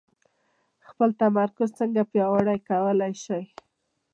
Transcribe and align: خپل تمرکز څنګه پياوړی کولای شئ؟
خپل 0.89 1.09
تمرکز 1.21 1.69
څنګه 1.79 2.01
پياوړی 2.11 2.59
کولای 2.69 3.13
شئ؟ 3.23 3.43